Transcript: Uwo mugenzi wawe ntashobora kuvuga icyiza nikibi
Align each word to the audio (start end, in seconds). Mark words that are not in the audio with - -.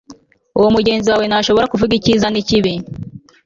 Uwo 0.59 0.69
mugenzi 0.75 1.07
wawe 1.11 1.25
ntashobora 1.27 1.69
kuvuga 1.71 1.93
icyiza 1.99 2.27
nikibi 2.29 2.73